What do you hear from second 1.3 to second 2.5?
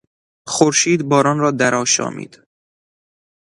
را درآشامید.